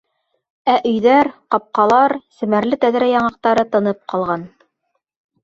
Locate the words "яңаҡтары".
3.11-3.67